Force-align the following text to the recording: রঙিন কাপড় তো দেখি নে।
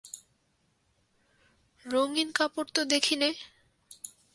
রঙিন 1.85 2.29
কাপড় 2.31 2.69
তো 2.75 2.81
দেখি 2.85 3.15
নে। 3.15 3.29